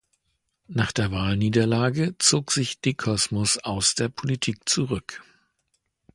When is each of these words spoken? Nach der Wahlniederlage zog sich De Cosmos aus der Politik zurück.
Nach 0.67 0.91
der 0.91 1.11
Wahlniederlage 1.11 2.15
zog 2.17 2.51
sich 2.51 2.79
De 2.81 2.95
Cosmos 2.95 3.59
aus 3.59 3.93
der 3.93 4.09
Politik 4.09 4.67
zurück. 4.67 5.21